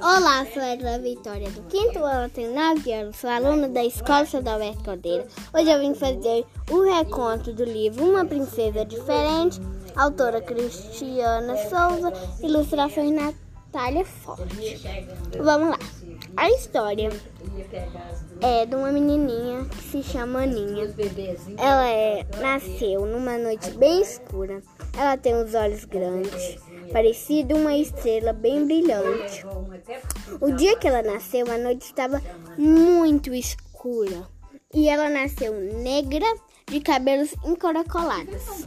[0.00, 4.60] Olá, sou Edna Vitória, do quinto ano, tenho 9 anos, sou aluna da Escola Estadual
[4.84, 5.26] Caldeira.
[5.52, 9.60] Hoje eu vim fazer o reconto do livro Uma Princesa Diferente,
[9.96, 14.80] autora Cristiana Souza, ilustrações Natália Forte.
[15.40, 15.78] Vamos lá.
[16.36, 17.10] A história
[18.40, 20.94] é de uma menininha que se chama Aninha.
[21.56, 24.62] Ela é, nasceu numa noite bem escura.
[24.98, 26.58] Ela tem os olhos grandes,
[26.92, 29.46] parecido uma estrela bem brilhante.
[30.40, 32.20] O dia que ela nasceu, a noite estava
[32.56, 34.26] muito escura.
[34.74, 36.26] E ela nasceu negra,
[36.66, 38.66] de cabelos encoracolados.